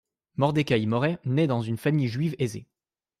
[0.37, 2.65] Mordecaï Moreh naît dans une famille juive aisée.